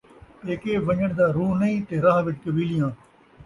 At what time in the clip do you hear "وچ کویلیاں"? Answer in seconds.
2.25-2.91